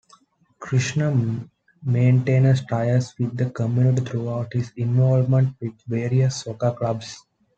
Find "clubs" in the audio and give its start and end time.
6.71-7.23